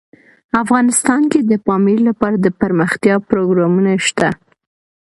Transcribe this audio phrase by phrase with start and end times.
[0.63, 4.29] افغانستان کې د پامیر لپاره دپرمختیا پروګرامونه شته.